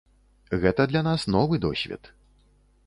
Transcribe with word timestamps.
Гэта 0.63 0.81
для 0.93 1.01
нас 1.09 1.27
новы 1.37 1.55
досвед. 1.67 2.13